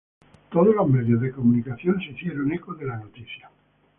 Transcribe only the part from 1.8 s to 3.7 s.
se hicieron eco de la noticia.